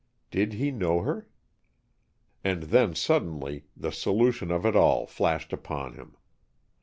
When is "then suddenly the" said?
2.63-3.91